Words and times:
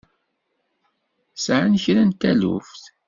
Sɛan 1.35 1.73
kra 1.83 2.03
n 2.07 2.11
taluft? 2.19 2.83